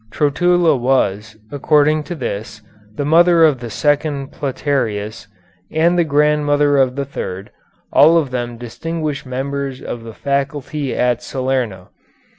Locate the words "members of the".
9.27-10.15